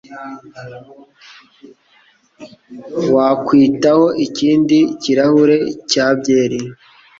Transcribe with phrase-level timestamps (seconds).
[3.15, 5.57] Wakwitaho ikindi kirahure
[5.91, 6.59] cya byeri?